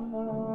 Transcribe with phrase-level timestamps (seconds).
[0.00, 0.49] Brahmana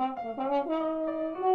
[0.00, 1.49] はあはあはあ。